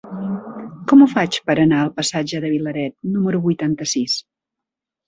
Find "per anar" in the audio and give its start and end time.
1.51-1.83